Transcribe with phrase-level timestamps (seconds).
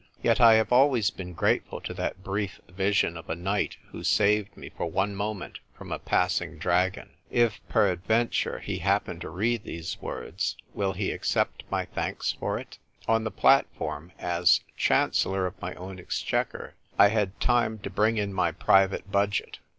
[0.23, 4.57] Yet I have always been grateful to that brief vision of a knight who saved
[4.57, 7.11] me for one moment from a passing dragon.
[7.29, 12.79] If peradventure he happen to read these words, will he accept my thanks for it?
[13.07, 18.33] On the platform, as Chancellor of my own Exchequer, I had time to bring in
[18.33, 19.59] my private budget.